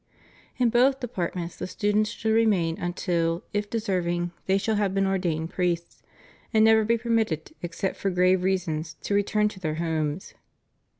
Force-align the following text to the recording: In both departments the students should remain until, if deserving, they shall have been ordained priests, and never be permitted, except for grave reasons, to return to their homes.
In 0.57 0.71
both 0.71 0.99
departments 0.99 1.55
the 1.57 1.67
students 1.67 2.09
should 2.09 2.33
remain 2.33 2.79
until, 2.79 3.43
if 3.53 3.69
deserving, 3.69 4.31
they 4.47 4.57
shall 4.57 4.77
have 4.77 4.95
been 4.95 5.05
ordained 5.05 5.51
priests, 5.51 6.01
and 6.51 6.65
never 6.65 6.83
be 6.83 6.97
permitted, 6.97 7.53
except 7.61 7.97
for 7.97 8.09
grave 8.09 8.41
reasons, 8.41 8.95
to 9.03 9.13
return 9.13 9.47
to 9.49 9.59
their 9.59 9.75
homes. 9.75 10.33